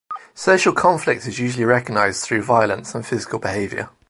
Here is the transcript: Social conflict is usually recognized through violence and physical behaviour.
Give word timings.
Social 0.33 0.73
conflict 0.73 1.27
is 1.27 1.37
usually 1.37 1.63
recognized 1.63 2.23
through 2.23 2.41
violence 2.41 2.95
and 2.95 3.05
physical 3.05 3.37
behaviour. 3.37 3.91